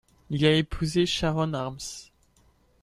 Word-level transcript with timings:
Il 0.31 0.43
a 0.47 0.51
épousé 0.53 1.05
Sharon 1.05 1.53
Arms. 1.53 2.09